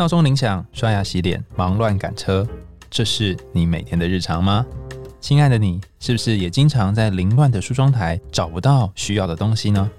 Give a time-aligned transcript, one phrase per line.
[0.00, 2.48] 闹钟铃响，刷牙洗脸，忙乱赶车，
[2.88, 4.64] 这是你每天的日常吗？
[5.20, 9.90] 亲爱的你，是不是也经常在凌乱的梳妆台找不到需要的东西呢？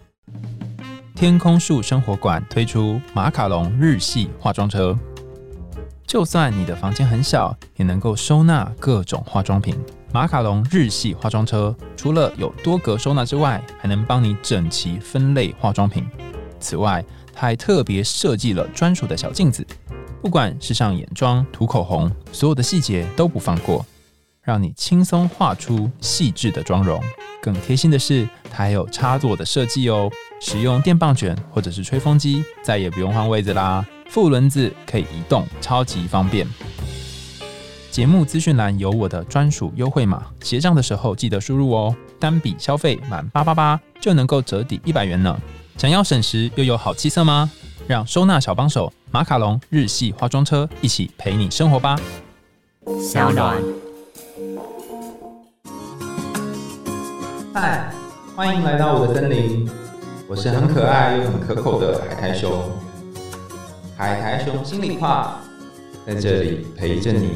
[1.14, 4.98] 天空树生活馆推出马卡龙日系化妆车，
[6.08, 9.78] 就算你的房间很小，也能够收纳各种化妆品。
[10.12, 16.04] 马卡龙日系化妆车除了有多格收纳之外，还能帮你整齐分类化妆品。
[16.60, 19.66] 此外，它还特别设计了专属的小镜子，
[20.22, 23.86] 不管是上眼妆、涂口红，所有的细节都不放过，
[24.42, 27.02] 让你轻松画出细致的妆容。
[27.42, 33.86] 更贴心的是，它还有插座的设计哦，使用电棒卷或者是吹风机，再也不用换位子啦。
[34.08, 36.46] 副轮子可以移动，超级方便。
[37.90, 41.96] 节目资讯栏有我的专属优惠码，结账的时候记得输入哦。
[42.20, 45.38] 单笔消费满八八八就能够折抵一百元呢。
[45.82, 47.50] 想要省时又有好气色吗？
[47.88, 52.00] 让收纳小帮手马卡龙日系化妆车一起陪你生活吧。
[53.02, 53.58] 小暖，
[57.52, 57.92] 嗨，
[58.36, 59.68] 欢迎来到我的森林，
[60.30, 62.62] 我是很可爱又很可口的海苔熊。
[63.98, 65.40] 海苔熊心里话，
[66.06, 67.32] 在这里陪着你。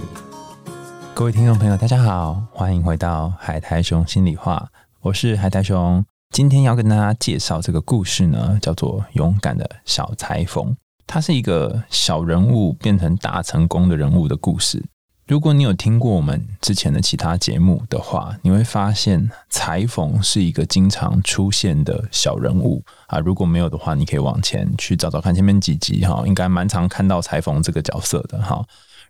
[1.16, 4.68] 各位听众朋友，大家好，欢迎回到海苔熊心里话，
[5.02, 6.06] 我是海苔熊。
[6.36, 10.66] 今天要跟大家介绍这个故事呢，叫做《勇敢的小裁缝》。
[11.08, 14.84] 它是一个小人物变成大成功的人物的故事。
[15.28, 23.18] 如果你有听过我们之前的其他节目的话，你会发现裁缝是一个经常出现的小人物啊。
[23.20, 28.62] 如果没有的话，你可以往前去找找看前面几集哈，应该蛮常看到裁缝这个角色的哈。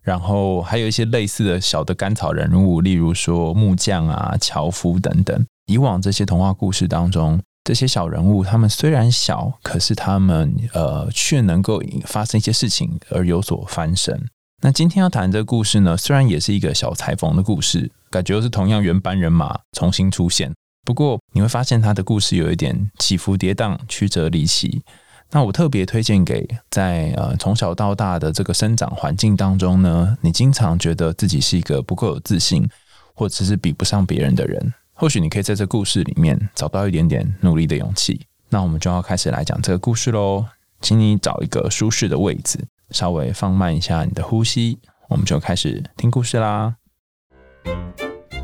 [0.03, 5.43] 然后还有一些类似的小的甘草人物，例如说木匠啊、樵夫等等。
[5.65, 14.27] 以往这些童话故事当中，这些小人物他们虽然小，可是他们呃却能够发生一些事情而有所翻身。
[14.61, 20.53] 那今天要谈这个故事呢，虽然也是一个小裁缝的故事，感觉又是同样原班人马重新出现。
[20.85, 24.83] 不过你会发现他的故事有一点起伏跌宕、曲折离奇。
[25.31, 32.69] 那我特别推荐给在呃从小到大的这个生长环境当中呢，你经常觉得自己是一个不够有自信，
[33.15, 38.25] 或者是比不上别人的人，或许你可以在这故事里面找到一点点努力的勇气。
[38.47, 40.45] 那我们就要开始来讲这个故事喽，
[40.79, 44.79] 请你找一个舒适的位置，稍微放慢一下你的呼吸，
[45.09, 46.75] 我们就开始听故事啦。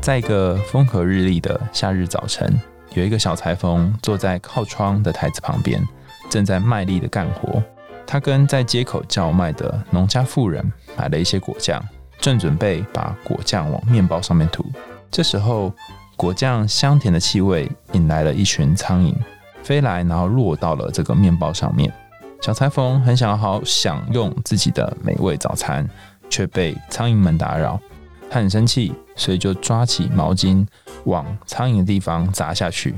[0.02, 2.60] 在一个风和日丽的夏日早晨，
[2.92, 5.82] 有一个小裁缝坐在靠窗的台子旁边。
[6.28, 7.62] 正在卖力的干活，
[8.06, 11.82] 他跟在街口叫卖的农家妇人买了一些果酱，
[12.18, 14.64] 正准备把果酱往面包上面涂。
[15.10, 15.70] 这时候，
[16.22, 19.12] 果酱香甜的气味引来了一群苍蝇，
[19.64, 21.92] 飞来，然后落到了这个面包上面。
[22.40, 25.84] 小裁缝很想好享用自己的美味早餐，
[26.30, 27.76] 却被苍蝇们打扰。
[28.30, 30.64] 他很生气，所以就抓起毛巾
[31.06, 32.94] 往苍蝇的地方砸下去。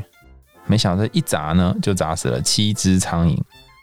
[0.67, 3.41] 没想到一砸呢，就砸死了七只苍蝇。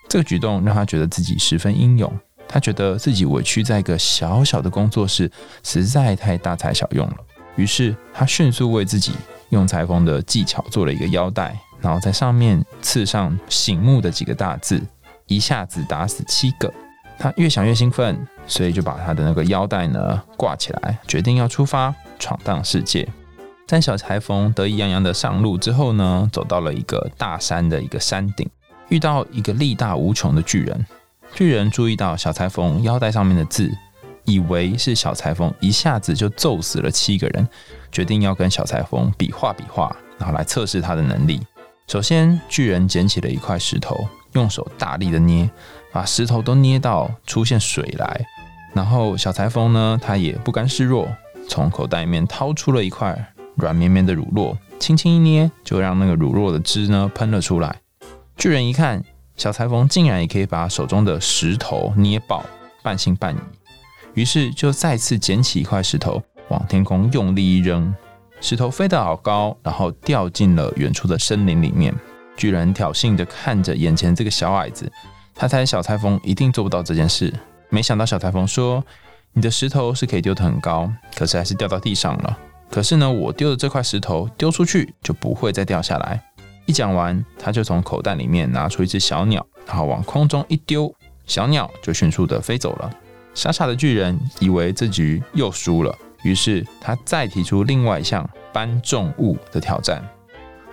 [0.08, 2.13] 这个举动让他觉得自己十分英勇。
[2.47, 5.31] 他觉得自己委屈在一个小小的工作室，
[5.63, 7.16] 实在太大材小用了。
[7.62, 9.14] 于是他迅速为自己
[9.50, 14.82] 用裁缝的技巧做了一个腰带，然后在上面刺上醒目的几个大字，
[15.28, 16.74] 一下子打死七个。
[17.20, 23.08] 他越想越兴奋，所以就把他的那个腰带呢挂起来，决定要出发闯荡世界。
[23.68, 28.50] 在小裁缝得意洋洋的上路之后呢，走到了一个大山的一个山顶，
[28.90, 30.84] 遇到一个力大无穷的巨人。
[31.36, 33.72] 巨人注意到小裁缝腰带上面的字，
[34.26, 37.48] 以为是小裁缝一下子就揍死了七个人，
[37.92, 41.42] 决定要跟小裁缝比划比划，然后来测试他的能力。
[41.88, 45.50] 首先，巨人捡起了一块石头，用手大力的捏，
[45.92, 48.26] 把石头都捏到出现水来。
[48.74, 51.08] 然后小裁缝呢，他也不甘示弱，
[51.50, 53.34] 从口袋里面掏出了一块。
[53.56, 57.76] 软绵绵的乳酪，轻轻一捏，就让那个乳酪的汁呢喷了出来。
[58.38, 59.03] 巨人一看，
[59.36, 62.46] 小裁缝竟然也可以把手中的石头捏爆，
[62.82, 63.40] 半信半疑。
[64.13, 67.93] 于是就再次捡起一块石头，往天空用力一扔，
[68.40, 71.93] 石头飞得好高，然后掉进了远处的森林里面。
[72.35, 74.91] 巨人挑衅的看着眼前这个小矮子，
[75.35, 77.31] 他猜小裁缝一定做不到这件事。
[77.69, 78.84] 没想到小裁缝说
[79.34, 82.37] ：“你的石头是可以丢得很高，可是还是掉到地上了。”
[82.69, 86.22] 可是呢，我丢的这块石头丢出去就不会再掉下来。
[86.66, 90.93] 一讲完，他就从口袋里面拿出一只小鸟，然后往空中一丢，
[91.25, 92.90] 小鸟就迅速的飞走了。
[93.34, 100.04] 傻傻的巨人以为这局又输了，于是他再提出另外一项搬重物的挑战。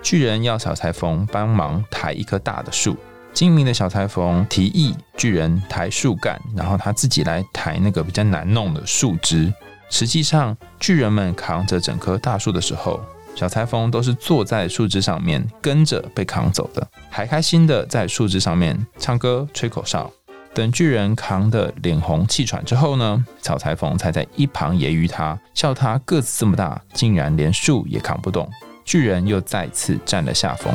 [0.01, 2.95] 巨人要小裁缝帮忙抬一棵大的树，
[3.33, 9.53] 精明的小裁缝提议巨人抬树干，然后他自己来抬那个比较难弄的树枝。
[9.89, 13.01] 实际上，巨人们扛着整棵大树的时候，
[13.35, 20.11] 小裁缝都是坐在树枝上面，跟着被扛走的，还开心的在树枝上面唱歌、吹口哨。
[20.59, 28.49] 等巨人扛得脸红气喘之后呢，小裁缝才在一旁揶揄他，笑他个子这么大，竟然连树也扛不动。
[28.83, 30.73] 巨人又再次占了下风。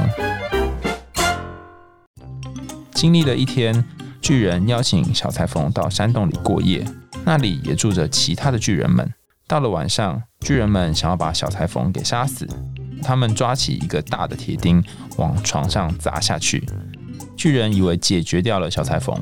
[2.94, 3.84] 经历了一天，
[4.22, 6.82] 巨人邀请小裁缝到山洞里过夜，
[7.26, 9.12] 那里也住着其他的巨人们。
[9.46, 12.48] 到了晚上，巨人们想要把小裁缝给杀死，
[13.02, 14.82] 他们抓起一个大的铁钉
[15.18, 16.66] 往床上砸下去。
[17.36, 19.14] 巨人以为解决掉了小裁缝，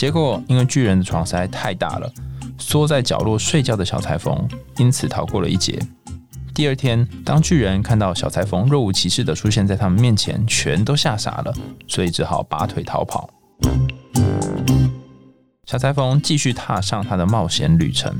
[0.00, 2.10] 结果因为巨人的床实在太大了，
[2.56, 4.48] 缩在角落睡觉的小裁缝
[4.78, 5.78] 因此逃过了一劫。
[6.54, 11.54] 第二天，当巨人看到小裁缝若无其事的出现在他们面前，全都吓傻了，
[11.86, 13.28] 所以只好拔腿逃跑。
[15.66, 18.10] 小裁缝继续踏上他的冒险旅程。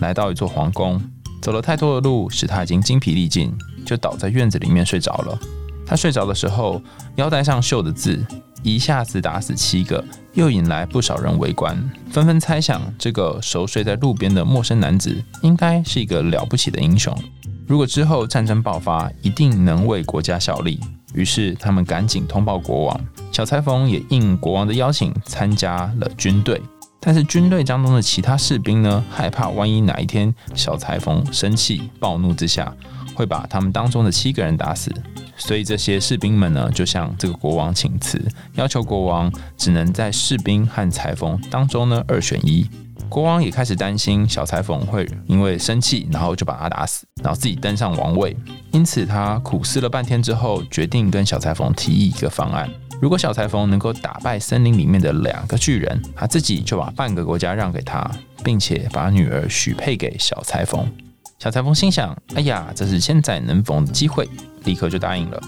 [0.00, 0.98] 来到一座皇宫，
[1.42, 3.52] 走了太多的路，使他已经精疲力尽，
[3.84, 5.38] 就倒在院子里面睡着了。
[5.86, 6.80] 他睡着的时候，
[7.16, 8.24] 腰带上绣的字
[8.66, 10.04] 一下子打死七个，
[10.34, 11.78] 又引来不少人围观，
[12.10, 17.16] 纷纷猜想这个熟睡在路边的陌生男子应该是一个了不起的英雄。
[17.64, 20.80] 如果之后战争爆发，一定能为国家效力。
[21.14, 26.60] 于是他们赶紧通报国王，小裁缝也应国王的邀请参加了军队。
[26.98, 32.74] 但是军队当中的其他士兵呢，害怕万一哪一天小裁缝生气暴怒之下，
[33.14, 34.92] 会把他们当中的七个人打死，
[35.36, 38.20] 所以这些士兵们呢，就向这个国王请辞，
[38.54, 42.68] 要求国王只能在士兵和裁缝当中呢二选一。
[43.08, 48.36] 国王也开始担心小裁缝会因为生气，然后就把他打死，然后自己登上王位。
[48.72, 52.68] 因此他苦思了半天之后，决定跟小裁缝提议一个方案。
[53.00, 58.10] 如果小裁缝能够打败森林里面的两个巨人，他自己就把半个国家让给他，
[58.42, 60.90] 并且把女儿许配给小裁缝。
[61.38, 64.28] 小裁缝心想：“哎呀，这是千载难逢的机会！”
[64.66, 65.42] 立刻就答应了。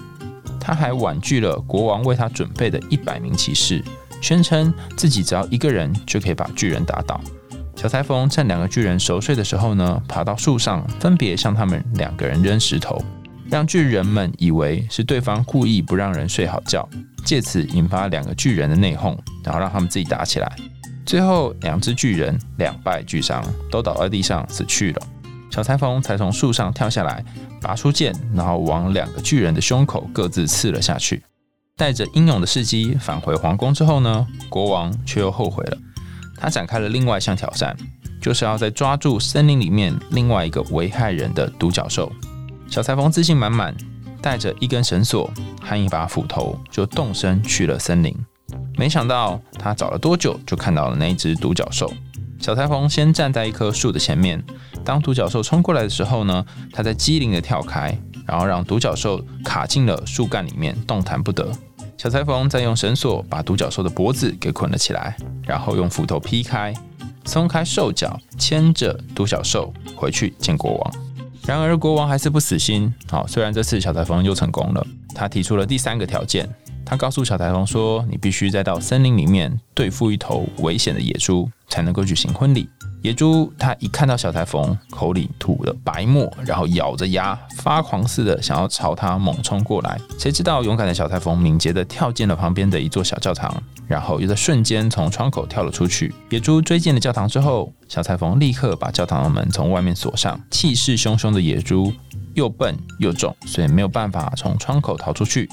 [0.59, 3.85] 他还婉拒了国王为他准备的一百名骑士，
[4.23, 7.21] 宣称自己只要一个人就可以把巨人打倒。
[7.77, 12.99] 小裁缝趁两个巨人熟睡的时候呢，爬到树上，分别向他们两个人扔石头。
[13.51, 16.87] 让巨人们以为是对方故意不让人睡好觉，
[17.25, 20.57] 借此引发两个巨人的内讧，然后让他们自己打起来。
[21.07, 25.03] 最后，两只巨人两败俱伤，都倒在地上死去了。
[25.51, 27.25] 小裁缝才从树上跳下来，
[27.61, 31.23] 拔出剑，然后往两个巨人的胸口各自刺了下去。
[31.77, 35.79] 带着英勇的事迹返回皇宫之后呢，国王却又后悔了。
[36.37, 37.77] 他展开了另外一项挑战，
[38.21, 42.13] 就是要在抓住森林里面另外一个危害人的独角兽。
[42.69, 43.75] 小裁缝自信满满，
[44.21, 45.31] 带着一根绳索
[45.63, 48.15] 和一把斧头，就动身去了森林。
[48.77, 51.93] 没想到他找了多久，就看到了那只独角兽。
[52.39, 54.43] 小裁缝先站在一棵树的前面，
[54.85, 57.97] 当独角兽冲过来的时候呢，他在机灵的跳开，
[58.27, 61.51] 然后让独角兽卡进了树干里面，动弹不得。
[61.97, 66.73] 小裁缝再用绳索把独角兽的脖子给捆了起来，然后用斧头劈开，
[67.25, 70.95] 松开兽脚，牵着独角兽回去见国王。
[71.45, 72.95] 然而国王还是不死心。
[73.11, 76.49] 好，虽然这次小裁缝又成功了，他提出了第三个条件。
[76.89, 82.67] 他告诉小裁缝说：“你必须再到森林里面对付一头危险的野猪，才能够举行婚礼。”
[83.03, 90.01] 野猪它一看到小裁缝，口里吐了白沫，然后咬着牙发狂似的想要朝他猛冲过来。
[90.19, 96.15] 谁知道勇敢的小裁缝敏捷的跳进了旁边的一座小教堂，然后又在瞬间从窗口跳了出去。
[96.31, 100.41] 野猪追进了教堂之后，小裁缝立刻把教堂的门从外面锁上。
[100.51, 101.93] 气势汹汹的野猪
[102.33, 105.49] 又笨又重，所以没有办法从窗口逃出去，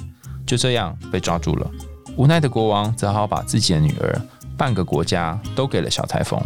[0.45, 1.69] 就这样被抓住了。
[2.17, 4.21] 无奈的国王只好把自己的女儿、
[4.57, 6.41] 半个国家都给了小裁缝。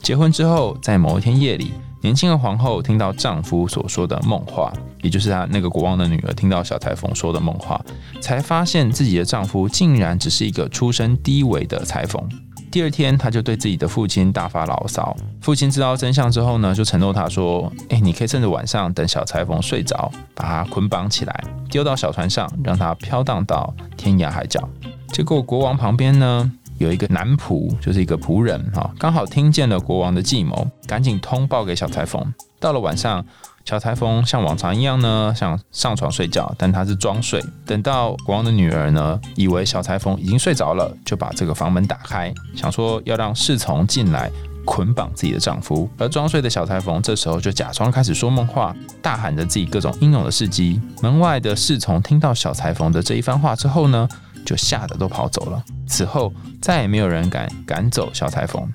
[0.00, 7.84] 结婚之后，在某一天夜里，年轻的皇后听到丈夫所说的梦话，也就是她那个国王的女儿听到小裁缝说的梦话，
[8.20, 12.22] 才发现自己的丈夫竟然只是一个出身低微的裁缝。
[12.70, 15.16] 第二天，他就对自己的父亲大发牢骚。
[15.40, 24.68] 父亲知道真相之后呢，就承诺他说：“哎，你可以趁着晚上等小裁缝睡着，把他捆绑起来，丢到小船上，让他飘荡到天涯海角。”
[25.12, 26.52] 结果国王旁边呢？
[26.78, 32.32] 有一个男仆，就是一个仆人，哈，刚好听见了国王的计谋，赶紧通报给小裁缝。
[32.60, 33.24] 到了晚上，
[33.68, 37.38] 小裁缝像往常一样呢，想上床睡觉，但他是装睡。
[37.66, 44.30] 等到国王的女儿呢，以为小裁缝已经睡着了，就把这个房门打开，想说要让侍从进来
[44.64, 45.86] 捆绑自己的丈夫。
[45.98, 50.80] 而装睡的小裁缝这时候就假装开始说梦话，大喊着自己各种英勇的事迹。
[51.02, 54.08] 门外的侍从听到小裁缝的这一番话之后呢，
[54.46, 55.62] 就吓得都跑走了。
[55.86, 56.32] 此后
[56.62, 58.66] 再也没有人敢赶走小裁缝。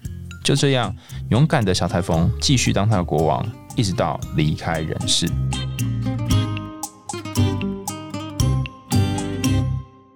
[0.43, 0.93] 就这样，
[1.29, 3.43] 勇敢的小裁缝继续当他的国王，
[3.75, 5.27] 一直到离开人世。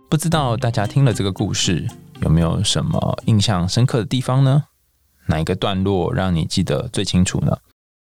[0.10, 1.88] 不知道大家听了这个故事
[2.22, 4.64] 有没有什么印象深刻的地方呢？
[5.28, 7.58] 哪一个段落让你记得最清楚呢？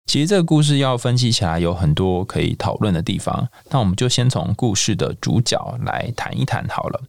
[0.05, 7.01] 其实这个故事要分析起来有很多可以讨论的地方，那我们就先从故事的主角来谈一谈好了。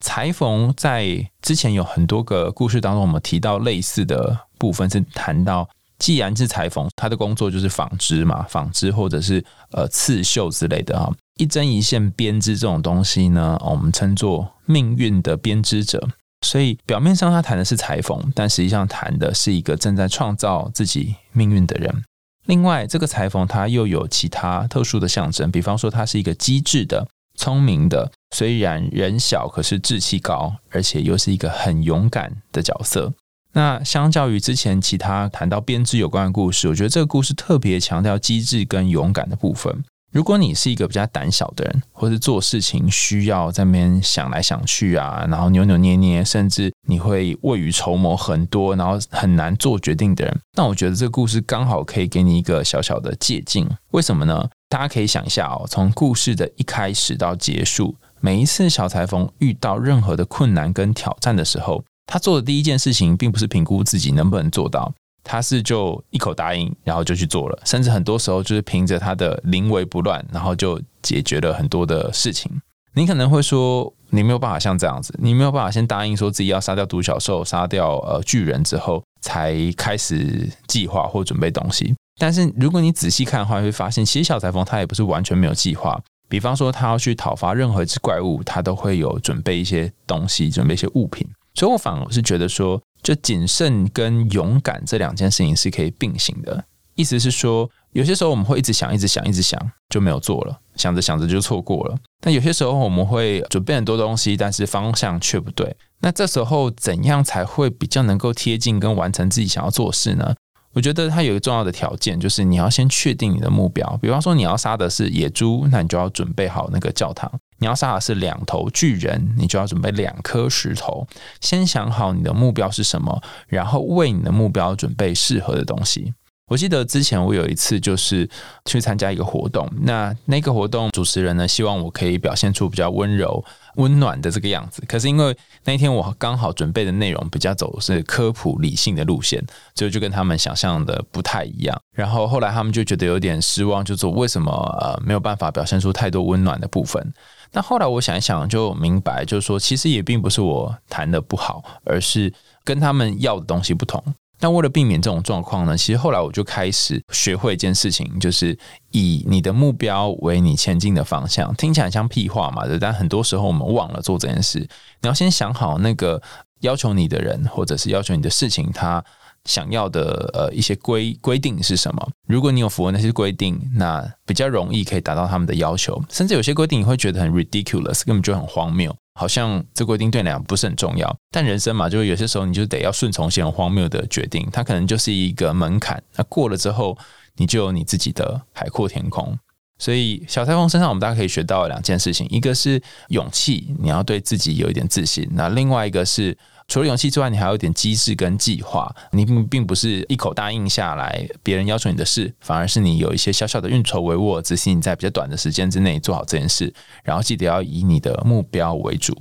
[0.00, 5.68] 裁缝在之前有很多个故事当中，我们提到类似的部分是谈到。
[5.98, 16.08] 既然是裁缝，他的工作就是纺织嘛，纺织或者是呃刺绣之类的哈，一针一线编织这种东西呢，我们称作命运的编织者。
[16.42, 22.04] 所以表面上他谈的是裁缝，但实际上谈的是一个正在创造自己命运的人。
[22.44, 27.08] 另外，这个裁缝他又有其他特殊的象征，比方说他是一个机智的、
[27.38, 33.14] 聪明的，虽然人小可是志气高，而且又是一个很勇敢的角色。
[33.54, 39.82] 那相较于之前其他谈到编织有关的故事，我觉得这个故事特别强调机智跟勇敢的部分。
[40.12, 53.66] 如果你是一个比较胆小的人，或是做事情需要在那边想来想去啊，然后扭扭捏捏，甚至你会未雨绸缪很多，然后很难做决定的人，那我觉得这个故事刚好可以给你一个小小的借鉴。
[53.90, 54.48] 为什么呢？
[54.68, 61.84] 大家可以想一下哦，从故事的一开始到结束，每一次小裁缝遇到任何的困难跟挑战的时候。
[62.06, 64.92] 他做的第一件事情，并不是评估自己能不能做到，
[65.22, 72.50] 他是就一口答应，然后就去做了，甚至很多时候就是凭着他的临危不乱，然后就解决了很多的事情。
[72.96, 81.94] 你可能会说，你没有办法像这样子，你没有办法先答应说自己要杀掉独角兽、杀掉呃巨人之后，才开始计划或准备东西。
[82.20, 86.00] 但是如果你仔细看的话，会发现其实小裁缝他也不是完全没有计划。
[86.28, 91.26] 比方说，他要去讨伐任何一只怪物，他都会有准备一些东西，准备一些物品。
[91.54, 96.64] 所以我反而是觉得说，就谨慎跟勇敢这两件事情是可以并行的。
[96.96, 101.96] 意思是说，有些时候我们会一直想、一直想、一直想，就没有做了；想着想着就错过了。
[102.20, 105.76] 但有些时候我们会准备很多东西，但是方向却不对。
[106.00, 110.34] 那这时候怎样才会比较能够贴近跟完成自己想要做事呢？
[110.72, 113.96] 我觉得它有一个重要的条件，就是你要先确定你的目标。
[114.02, 117.30] 比方说，你要杀的是野猪，那你就要准备好那个教堂。
[117.64, 121.06] 你要杀的是两头巨人，你就要准备两颗石头。
[121.40, 126.12] 先想好你的目标是什么，然后为你的目标准备适合的东西。
[126.48, 128.28] 我记得之前我有一次就是
[128.66, 133.42] 去参加一个活动，那那个活动主持人呢希望我可以表现出比较温柔、
[133.76, 134.82] 温暖的这个样子。
[134.86, 141.78] 可是因为那一天我刚好准备的内容比较走是科普理性的路线，所以就跟他们想象的不太一样。
[141.94, 144.50] 然后后来他们就觉得有点失望，就说为什么
[144.80, 147.12] 呃没有办法表现出太多温暖的部分。
[147.52, 152.32] 那后来我想一想，就明白，就是说，其实也并不是我弹的不好，而是
[152.64, 154.02] 跟他们要的东西不同。
[154.40, 158.58] 那为了避免这种状况呢，其实后来我就开始学会一件事情，就是
[158.90, 161.54] 以你的目标为你前进的方向。
[161.54, 164.58] 听起来像屁话嘛，但很多时候我们忘了做这件事。
[165.00, 166.20] 你要先想好那个
[166.60, 169.04] 要求你的人，或者是要求你的事情，他。
[169.46, 172.08] 想要的呃一些规规定是什么？
[172.26, 176.02] 如果你有符合那些规定，那比较容易可以达到他们的要求。
[176.08, 181.16] 甚至有些规定你会觉得很 ridiculous，根本就很荒谬，好像这规定对你来讲不是很重要。
[181.30, 186.02] 但人生嘛，就有些时候你就得要顺从一些很荒谬的决定，它可能就是一个门槛。
[186.16, 186.98] 那过了之后，
[187.36, 189.38] 你就有你自己的海阔天空。
[189.78, 196.36] 所以小裁缝身上，我们大家可以学到两件事情：一个是勇气，你要对自己有一点自信；那另外一个是。
[196.66, 198.94] 除了勇气之外，你还有点机智跟计划。
[199.12, 206.72] 你并并不是一口答应下来，别人要求你的事，反而是你有一些小小的运筹帷幄，执行你在比较短的时间之内做好这件事。
[207.02, 209.16] 然后记得要以你的目标为主。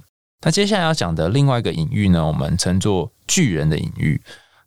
[0.46, 4.22] 那接下来要讲的另外一个隐喻呢，我们称作巨人的隐喻。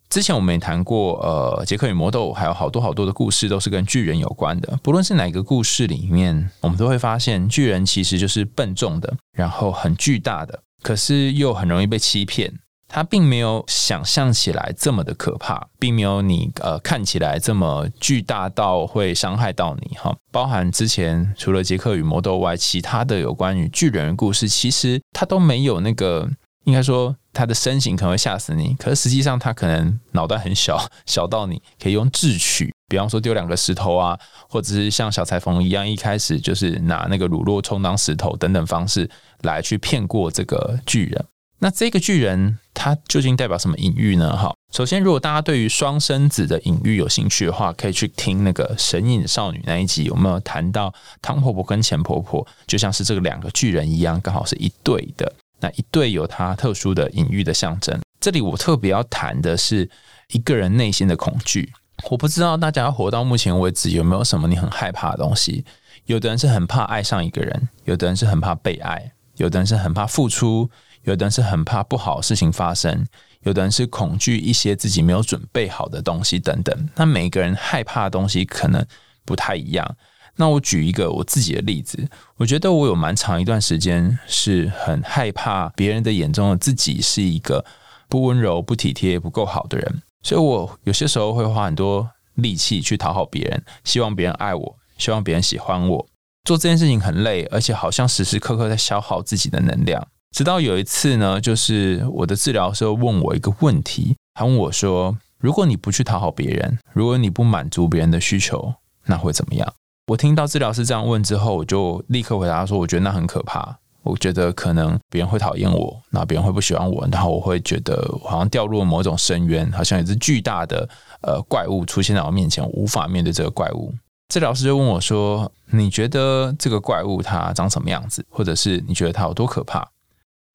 [0.09, 4.79] 之前我们也谈过，呃，杰克与魔豆还有好多好多的故事都是跟巨人有关的。
[4.81, 12.53] 不论是哪个故事里面，我们都会发现巨人其实就是笨重的，然后很巨大的，可是又很容易被欺骗。
[12.87, 20.15] 它并没有想象起来这么的可怕，并没有你呃看起来这么巨大到会伤害到你哈。
[20.31, 26.29] 包含之前除了杰克与魔豆外，其他的有关于巨人的故事，其实它都没有那个，
[26.63, 34.17] 应该说它的身形可能会吓死你，可是实际上它可能脑袋很小，小到你可以用智取，比方说丢两个石头啊，
[34.49, 39.09] 或者是像小裁缝一样，一开始就是拿那个乳酪充当石头等等方式
[39.41, 41.25] 来去骗过这个巨人。
[41.59, 44.37] 那这个巨人他究竟代表什么隐喻呢？
[44.37, 55.33] 哈，首先，如果大家对于双生子的隐喻有兴趣的话，可以去听那个神隐少女那一集，有没有谈到汤婆婆跟钱婆婆就像是这个两个巨人一样，刚好是一对的。
[55.59, 57.99] 那一对有它特殊的隐喻的象征。
[58.19, 59.89] 这里我特别要谈的是
[60.29, 61.71] 一个人内心的恐惧。
[62.11, 65.65] 我不知道大家活到目前为止有没有什么你很害怕的东西？
[66.05, 70.69] 有的人是很怕爱上一个人，有的人是很怕被爱，有的人是很怕付出，
[71.07, 73.05] 有的人是很怕不好的事情发生。
[73.43, 78.85] 有的人是恐惧一些自己没有准备好的东西等等，那每个人害怕的东西可能
[79.23, 79.95] 不太一样。
[80.35, 87.63] 那我举一个我自己的例子，我觉得我有蛮长一段时间是很害怕别人的眼中的自己是一个
[88.09, 96.07] 不温柔、不体贴、不够好的人，所以我有些时候会花很多力气去讨好别人，希望别人爱我，希望别人喜欢我。
[96.43, 100.05] 做这件事情很累，而且好像时时刻刻在消耗自己的能量。
[100.37, 108.71] 直到有一次呢，就是我的治疗师问我一个问题，他问我说：“如果你不去讨好别人，如果你不满足别人的需求，
[109.07, 109.73] 那会怎么样？”
[110.09, 120.87] 我听到治疗师这样问之后，我就立刻回答说：“我觉得那很可怕，我觉得可能别人会讨厌我，那别人会不喜欢我，然后我会觉得好像掉入了某种深渊，好像有只巨大的
[121.23, 123.91] 呃怪物出现在我面前，无法面对这个怪物。”
[124.29, 129.83] 治疗师就问我说：“你觉得这个怪物它长什么样子，或者是你觉得它有多可怕？”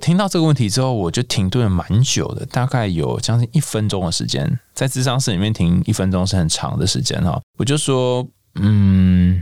[0.03, 4.59] 听到这个问题之后，我就停顿了蛮久的，大概有将近一分钟的时间。
[4.75, 7.41] 在智商室里面停一分钟是很长的时间哈。
[7.57, 9.41] 我就说，嗯，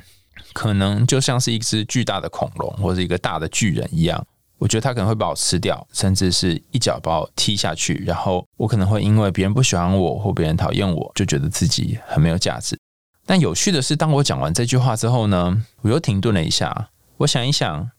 [0.52, 4.23] 可能就像是一只巨大的恐龙或者一个大的巨人一样，
[4.59, 7.95] 我觉得他可能会把我吃掉，甚至是一脚把我踢下去。
[8.07, 12.79] 然后我可能会因为别人不喜欢我或别人讨厌我，就觉得自己很没有价值。
[13.25, 17.90] 但有趣的是，当我讲完这句话之后呢，我又停顿了一下，我想一想，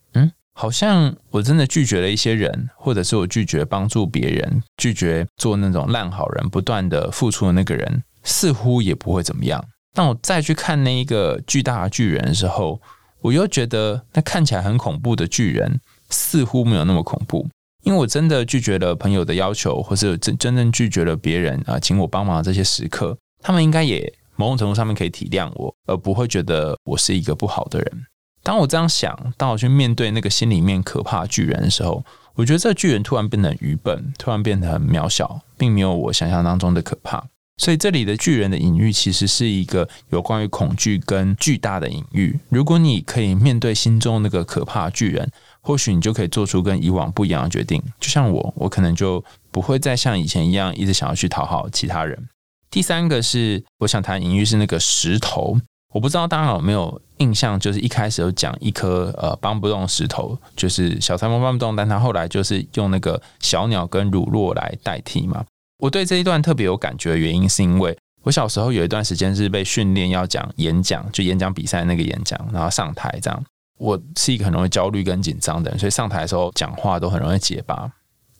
[0.54, 9.64] 好像我真的拒绝了一些人，或者是我拒绝帮助别人，拒绝做那种烂好人，不断的付出的那个人，似乎也不会怎么样。
[9.94, 12.80] 当我再去看那一个巨大的巨人的时候，
[13.20, 15.80] 我又觉得那看起来很恐怖的巨人，
[16.10, 17.48] 似乎没有那么恐怖。
[17.84, 28.06] 因为我真的拒绝了朋友的要求，或是真真正拒绝了别人啊，请我帮忙的这些时刻，他们应该也某种程度上面可以体谅我，而不会觉得我是一个不好的人。
[28.42, 37.24] 当我这样想，当我去面对那个心里面可怕巨人的时候，我觉得这巨人突然变得愚笨，突然变得很渺小，并没有我想象当中的可怕。
[37.58, 42.36] 所以这里的巨人的隐喻其实是一个有关于恐惧跟巨大的隐喻。
[42.48, 47.80] 如果你可以面对心中那个可怕巨人，或许你就可以做出跟以往不一样的决定。
[48.00, 52.26] 就像我，我可能就不会再像以前一样一直想要去讨好其他人。
[52.70, 55.58] 第三个是我想谈隐喻是那个石头。
[55.92, 65.44] 我不知道大家有没有印象，就是一开始有讲一颗呃搬不动石头，就是小裁缝搬不动，但他后来就是用那个小鸟跟乳酪来代替嘛。
[65.78, 73.44] 我对这一段特别有感觉的原因，是因为我小时候有一段时间是被训练要讲演讲，就演讲比赛那个演讲，然后上台这样。
[73.78, 77.90] 我是一个很容易焦虑跟紧张的人，所以上台的时候讲话都很容易结巴。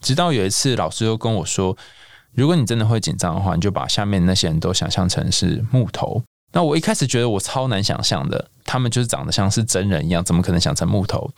[0.01, 1.77] 直到有一次老师又跟我说，
[2.33, 6.23] 如果你真的会紧张的话，你就把下面那些人都想象成是木头。
[6.53, 11.31] 那我一开始觉得我超难想象的，他们就是长得像是真人一样，怎么可能想成木头？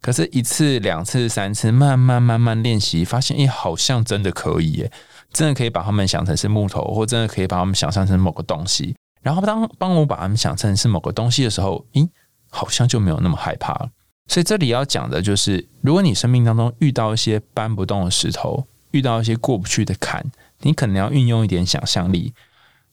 [0.00, 4.92] 可是，一次、两次、三次，慢慢、慢慢练习，发现，哎，好像真的可以，耶，
[5.30, 8.96] 真的可以把他们想成是木头，或真的可以把他们想象成某个东西。
[9.20, 12.08] 然后，当帮我把他们想成是某个东西的时候，咦，
[12.48, 13.90] 好像就没有那么害怕了。
[14.28, 20.24] 所以，这里要讲的就是，如果你生命当中遇到一些搬不动的石头，遇到一些过不去的坎，
[20.60, 22.32] 你可能要运用一点想象力。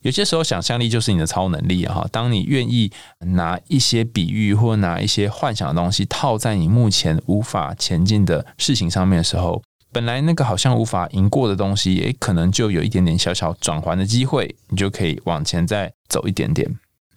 [0.01, 2.07] 有些时候，想象力就是你的超能力哈。
[2.11, 16.69] 当你愿意拿一些比喻或拿一些幻想的东西套在你目前无法前进的事情上面的时候，本来那个好像无法赢过的东西，也可能就有一点点小小转环的机会，你就可以往前再走一点点。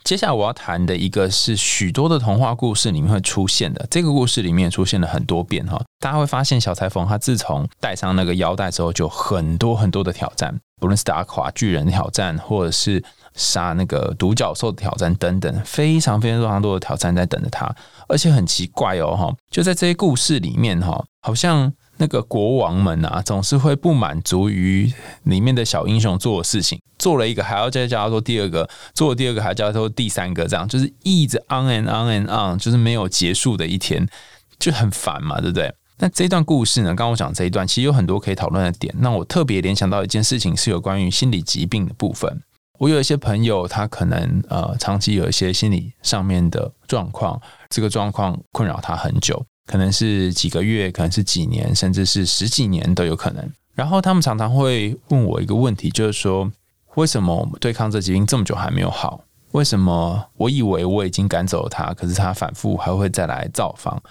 [0.02, 5.80] 接下来我要谈的一个是许多的童话故事里面会出现的，这个故事里面出现了很多遍哈。
[6.00, 13.02] 大家会发现，小裁缝他自从戴上那个腰带之后，就很多很多的挑战，不论是打垮巨人挑战，或者是
[13.34, 17.72] 杀那个独角兽的挑战等等，非常非常非常多的挑战在等着他。
[18.08, 21.72] 而且很奇怪哦哈，就在这些故事里面哈，好像。
[22.00, 24.90] 那个国王们啊，总是会不满足于
[25.24, 34.08] 里面的小英雄做的事情，做了一个还要再叫他做第二个，做了第二个还叫他做第三个，这样就是一直 on and on and on，就是没有结束的一天，
[34.58, 35.70] 就很烦嘛，对不对？
[35.98, 38.94] 那这段故事呢，刚刚我讲这一段，其实有很多可以讨论的点。
[38.98, 42.40] 那我特别联想到一件事情，是有关于心理疾病的部分。
[42.78, 49.44] 我有一些朋友，他可能呃长期有一些心理上面的状况，这个状况困扰他很久。
[49.70, 53.52] 可能是几个月，可能是几年，甚至是十几年都有可能。
[53.72, 56.50] 然后他们常常会问我一个问题，就是说，
[56.96, 59.22] 为什么我们对抗这疾病这么久还没有好？
[59.52, 64.02] 为什么我以为我已经赶走了它，可是它反复还会再来造访？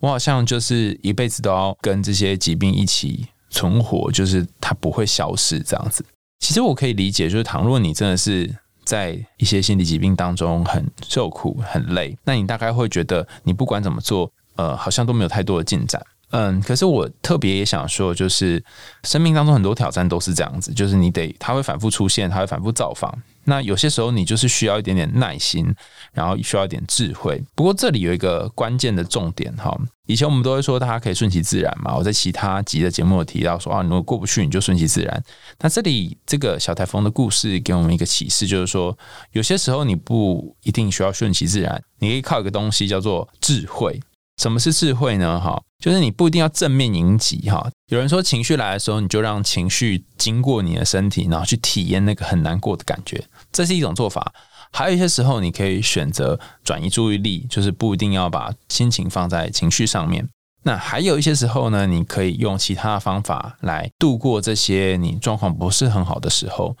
[0.00, 6.04] 我好像就是一辈子都要跟这些疾病一起存活，就是它不会消失这样子。
[6.40, 16.00] 其实我可以理解，就是倘若你真的是在一些心理疾病当中很受苦、很累，那你大概会觉得你不管怎么做，呃，好像都没有太多的进展。
[16.30, 18.62] 嗯，可是我特别也想说，就是
[19.04, 23.16] 生命当中很多挑战都是这样子，就是你得它会反复出现，它会反复造访。
[23.44, 25.72] 那有些时候你就是需要一点点耐心，
[26.12, 27.40] 然后需要一点智慧。
[27.54, 29.72] 不过这里有一个关键的重点哈，
[30.06, 31.94] 以前我们都会说大家可以顺其自然嘛。
[31.94, 35.24] 我在其他集的节目有提到说啊，如果过不去你就顺其自然。
[35.60, 38.98] 那这里这个小台风的故事给我们一个启示，就是说
[39.30, 44.00] 有些时候你不一定需要顺其自然，你可以靠一个东西叫做智慧。
[44.36, 45.40] 什么是智慧呢？
[45.40, 47.70] 哈，就是你不一定要正面迎击哈。
[47.88, 54.32] 有人说情绪来的时候，你就让情绪经过你的身体，然后去体验那个很难过的感觉，这是一种做法。
[54.72, 60.28] 还有一些时候，你可以选择转移注意力，就是不一定要把心情放在情绪上面。
[60.64, 66.76] 那还有一些时候呢，你可以用其他的方法来度过这些你状况不是很好的时候。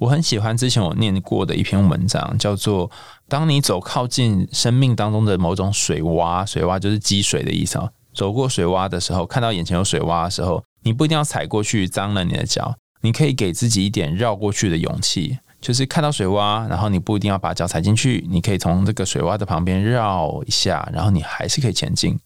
[0.00, 2.90] 我很喜欢之前我念过的一篇文章，叫做。
[3.28, 7.88] 当你走靠近生命当中的某种水洼，水洼就是积水的意思啊。
[8.14, 15.38] 走过水洼的时候，看到眼前有水洼的时候，你不一定要踩过去脏了你的脚，你可以给自己一点绕过去的勇气。
[15.60, 22.18] 就是看到水洼，然后你不一定要把脚踩进去，你可以从这个水洼的旁边绕一下，然后你还是可以前进。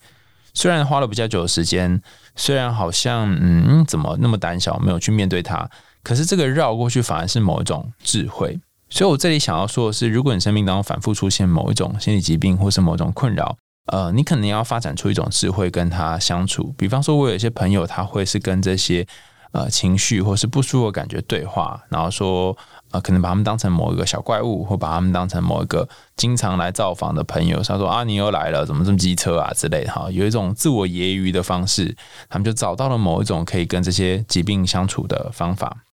[0.55, 2.01] 虽然花了比较久的时间，
[2.37, 5.69] 虽然好像嗯怎么那么胆小，没有去面对它，
[6.05, 8.61] 可是这个绕过去反而是某一种智慧。
[8.90, 16.73] 所以，我这里想要说的是，如果你生命当中反复出现某一种心理疾病，或是某种困扰，呃，你可能要发展出一种智慧跟他相处。
[16.79, 19.05] 比方说，我有一些朋友，他会是跟这些
[19.51, 22.57] 呃情绪或是不舒服的感觉对话，然后说，
[22.93, 27.61] 呃，可能把他们当成某一个小怪物，或把他们当成某一个经常来造访的朋友。
[27.62, 31.97] 他说啊，你又来了，怎么这么机车啊之类的哈，有一种自我揶揄的方式，
[32.29, 35.84] 他们就找到了某一种可以跟这些疾病相处的方法。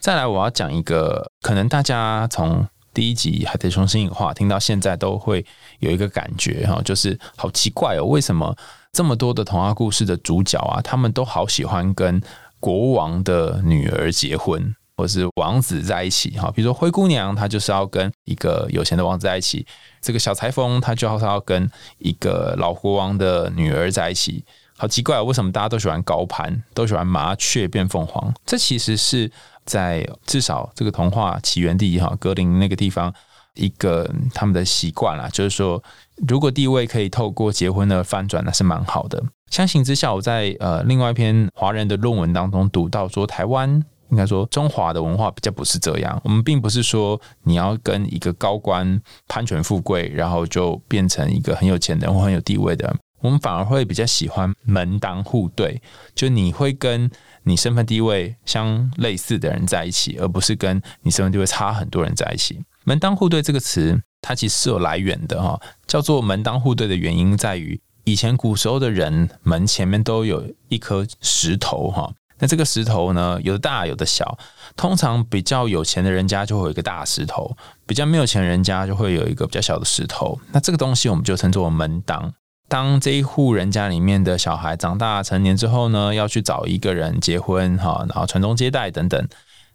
[0.00, 5.44] 再来，我要讲一个，可能大家从第一集《海贼熊心里话》听到现在都会
[5.80, 8.56] 有一个感觉哈，就是好奇怪哦，为什么
[8.92, 12.18] 这么多的童话故事的主角啊，他们都好喜欢跟
[12.58, 16.50] 国王的女儿结婚，或是王子在一起哈？
[16.50, 19.62] 比如说灰姑娘，她就是要跟一个有钱的王子在一起；
[20.00, 24.42] 这个小裁缝，他就要他要跟一个老国王的女儿在一起。
[24.78, 28.32] 好奇怪，为什么大家都喜欢高攀，都喜欢麻雀变凤凰？
[28.46, 29.30] 这其实是。
[29.70, 33.14] 在至少这个童话起源地哈格林那个地方，
[33.54, 35.80] 一个他们的习惯啦，就是说，
[36.26, 39.22] 如果地位可以透过结婚的翻转，那是蛮好的。
[39.48, 46.20] 相形之下，我在呃另外一篇华人的论文当中读到说，台湾应该说中华的文化比较不是这样。
[46.24, 52.92] 我们并不是说你要跟一个高官攀权富贵，然后就变成一个很有钱的或很有地位的。
[53.20, 55.80] 我们反而会比较喜欢门当户对，
[56.14, 57.10] 就你会跟。
[57.42, 62.62] 你身份地位相类似的人在一起，而不是跟你身份地位差很多人在一起。
[62.84, 65.58] 门当户对这个词，它其实是有来源的哈。
[65.86, 72.12] 叫做门当户对的原因在于，以前古时候的人门前面都有一颗石头哈。
[72.38, 74.38] 那这个石头呢，有的大有的小。
[74.76, 77.56] 通常比较有钱的人家就会有一个大石头，
[77.86, 80.38] 比较没有钱人家就会有一个比较小的石头。
[80.52, 82.30] 那这个东西我们就称作门当。
[82.70, 89.28] 当这一户人家里面的小孩长大成年之后呢，要去找一个人结婚哈，然后传宗接代等等，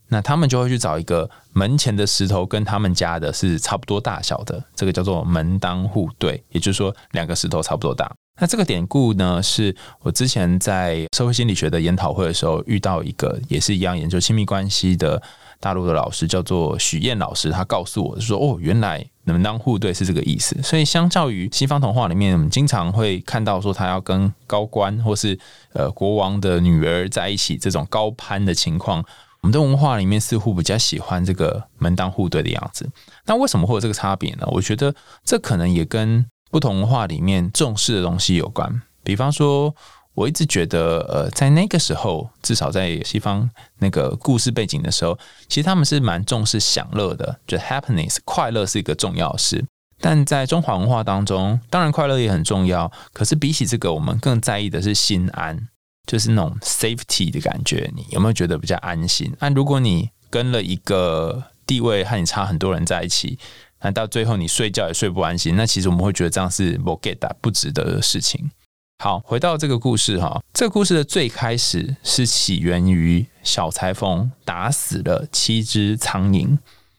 [0.07, 8.09] 那他们就会去找一个门前的石头跟他们家的是差不多大小的，这个叫做门当户对，也就是说两个石头差不多大。
[8.39, 15.21] 那这个典故呢，是我之前在社会心理学的研讨会的时候遇到一个也是一样研究亲密关系的
[15.65, 19.03] 大陆的老师，叫做许燕老师，他告诉我说，哦，原来。
[19.27, 25.35] 门当户对是这个意思，所以相较于西方童话里面，我们经常会看到说他要跟高官或是
[25.73, 29.03] 呃国王的女儿在一起这种高攀的情况，
[29.41, 32.87] 我们的文化里面似乎比较喜欢这个门当户对的样子。
[33.25, 34.47] 那为什么会有这个差别呢？
[34.51, 39.75] 我觉得这可能也跟不同文化里面重视的东西有关，比方说。
[40.15, 43.47] 我一直觉得，呃，在那个时候，至少在西方
[43.79, 49.63] 那个故事背景的时候，其实他们是蛮重视享乐的，就 happiness 快乐是一个重要事。
[49.99, 55.67] 但在中华文化当中，当然快乐也很重要，可是比起这个，我们更在意的是心安，
[56.07, 57.91] 就是那种 safety 的感觉。
[57.95, 59.33] 你有没有觉得比较安心？
[59.39, 63.37] 那如果你跟了一个地位和你差很多人在一起，
[63.81, 68.49] 那到最后你睡觉也睡不安心，那其实我们会觉得这样是不 get 不值得的事情。
[68.97, 76.57] 好，回到这个故事哈，这个故事的最开始是起源于小裁缝打死了七只苍蝇。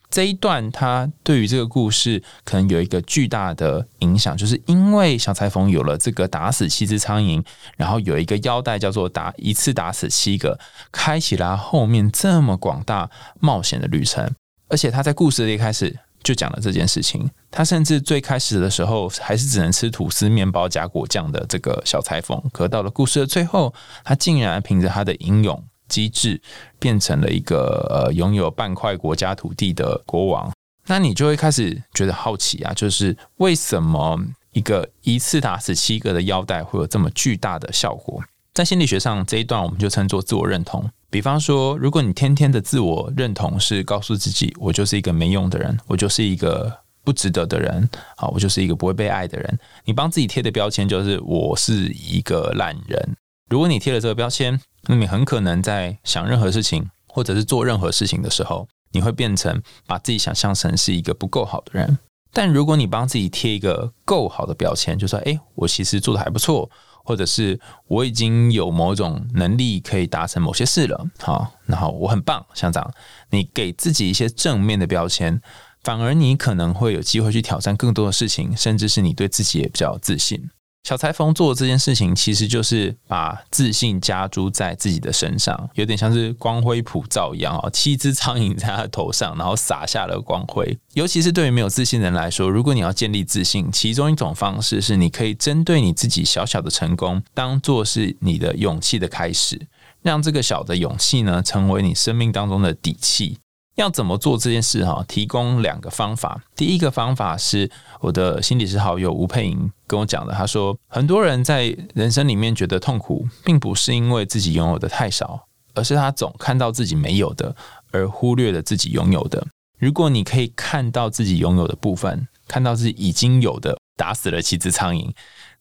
[0.09, 7.43] 这一段，它对于这个故事可能有一个巨大的影响，就是因为小裁缝有了这个打死七只苍蝇，
[7.75, 10.57] 然后有一个腰带叫做打一次打死七个，
[10.93, 13.09] 开启了后面这么广大
[13.41, 14.33] 冒险的旅程。
[14.69, 15.97] 而且他在故事的一开始
[16.27, 25.63] 就讲了这件事情，他甚至最开始的时候还是只能吃吐司面包加果酱的这个小裁缝，可到了故事的最后，他竟然凭着他的英勇。
[25.87, 26.41] 机智
[26.79, 30.51] 变成了一个呃拥有半块国家土地的国王，
[30.87, 34.19] 那你就会开始觉得好奇啊，就是为什么
[34.51, 38.21] 一个一次打死七个的腰带会有这么巨大的效果？
[38.57, 40.83] 在心理学上，这一段我们就称作自我认同。
[41.11, 53.15] 比方说，如果你天天的自我认同是告诉自己，我就是一个没用的人，我就是一个不值得的人，好，我就是一个不会被爱的人，你帮自己贴的标签就是我是一个烂人。
[53.47, 61.99] 如果你贴了这个标签，那你很可能在想任何事情，或者是做任何事情的时候，你会变成把自己想象成是一个不够好的人。
[62.33, 66.69] 但如果你帮自己贴一个够好的标签，就说：“诶，我其实做的还不错，
[67.07, 72.93] 或者是我已经有某种能力可以达成某些事了。”好，然后我很棒，像这样，
[73.29, 75.41] 你给自己一些正面的标签，
[75.83, 80.49] 反而你可能会有机会去挑战更多的事情，甚至是你对自己也比较自信。
[80.87, 87.69] 小裁缝做的这件事情，其实就是把自信加诸在自己的身上，有点像是光辉普照一样啊。
[87.71, 90.77] 七只苍蝇在他头上，然后洒下了光辉。
[90.93, 99.59] 尤其是对于没有自信的人来说，如果你要建立自信，其中一种方式是，你可以针对你自己小小的成功，当做是你的勇气的开始，
[100.01, 103.39] 让这个小的勇气呢，成为你生命当中的底气。
[103.77, 105.05] 要怎么做这件事哈？
[105.07, 106.41] 提供两个方法。
[106.55, 110.33] 第一个方法是我的心理师好友吴佩莹跟我讲的。
[110.33, 117.55] 他说，很多人在人生里面觉得痛苦，并不是因为自己拥有的太少，而是他总看到自己没有的，
[117.91, 119.45] 而忽略了自己拥有的。
[119.77, 125.11] 如果你可以看到自己拥有的部分，看到自己已经有的，打死了七只苍蝇，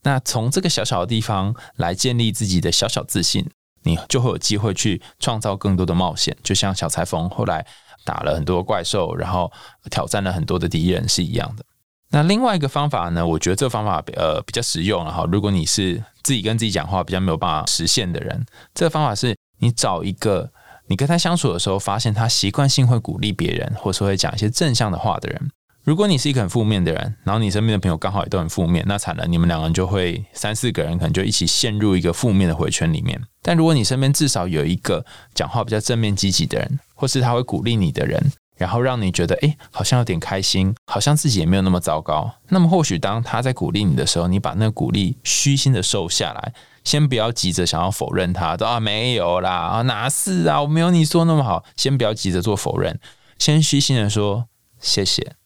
[0.05, 3.47] 那从这个小小的地方来建立自己的小小自信，
[3.83, 6.35] 你就会有机会去创造更多的冒险。
[6.43, 7.67] 就像小裁缝后来。
[8.07, 9.53] 打了很多怪兽，然后
[9.91, 11.65] 挑战了很多的敌人是一样的。
[12.09, 13.27] 那另外一个方法呢？
[13.27, 15.05] 我觉得这个方法呃比较实用。
[15.05, 20.49] 哈，如果你是自己跟自己讲话比较没有办法实现的人，这个方法是你找一个
[20.87, 25.51] 你跟他相处的时候，发现他习惯性会鼓励别人，或是会讲一些正向的话的人。
[25.87, 33.23] 如果你是一个很负面的人，然后你身边的朋友刚好也都很负面，那惨了，你们两个人就会三四个人可能就一起陷入一个负面的回圈里面。
[33.41, 38.21] 但如果你身边至少有一个讲话比较正面积极的人，或是他会鼓励你的人，
[38.57, 42.33] 然后让你觉得诶，好像有点开心，好像自己也没有那么糟糕。
[42.49, 52.99] 那么或许当他在鼓励你的时候，你把那个鼓励虚心的收下来，先不要急着想要否认他，啊没有啦啊哪是啊，我没有你说那么好，先不要急着做否认，
[53.39, 54.47] 先虚心的说
[54.81, 55.37] 谢谢。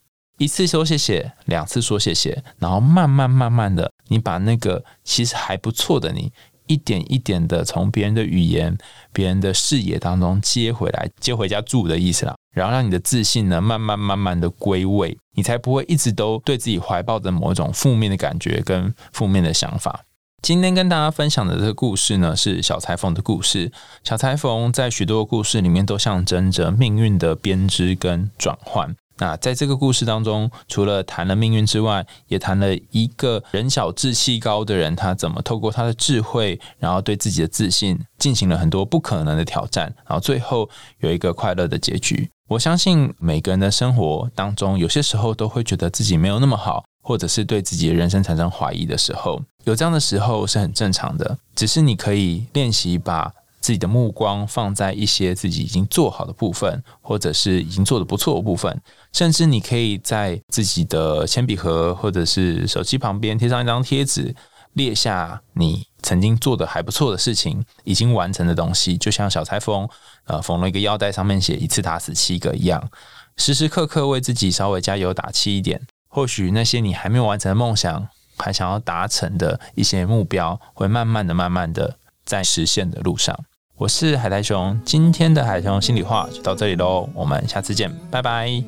[0.40, 6.32] 一次说谢谢，两次说谢谢，然后慢慢慢慢的，你把那个其实还不错的你，
[6.66, 8.74] 一点一点的从别人的语言、
[9.12, 12.34] 别人的视野当中接回来，接回家住的意思啦。
[12.54, 20.06] 然后让你的自信呢，慢慢慢慢的归位，你才不会一直都对自己怀抱着某种负面的感觉跟负面的想法。
[20.40, 23.70] 今天跟大家分享的这个故事呢，是小裁缝的故事。
[24.02, 28.96] 小裁缝在许多故事里面都象征着命运的编织跟转换。
[29.20, 40.68] 那在这个故事当中，除了谈了命运之外，也谈了一个人小志气高的人，他怎么透过他的智慧，然后对自己的自信，进行了很多不可能的挑战，然后最后
[41.00, 42.30] 有一个快乐的结局。
[42.48, 51.36] 我相信每个人的生活当中，有些时候都会觉得自己没有那么好，或者是对自己的人生产生怀疑的时候，有这样的时候是很正常的。
[51.54, 53.30] 只是你可以练习把。
[53.60, 58.80] 自己的目光放在一些自己已经做好的部分，或者是已经做的不错的部分，
[59.12, 64.34] 甚至你可以在自己的铅笔盒或者是手机旁边贴上一张贴纸，
[64.72, 69.88] 列下你曾经做的还不错的事情，已经完成的东西，就像小裁缝
[70.24, 72.90] 呃缝了一个腰带，上面写一次打死七个一样，
[73.36, 83.38] 时时刻刻为自己稍微加油打气一点，或许那些你还没有完成的梦想，还想要达成的一些目标，会慢慢的、慢慢的在实现的路上。
[83.80, 88.62] 我是海苔熊，今天的海苔熊心里话就到这里喽，我们下次见，拜拜。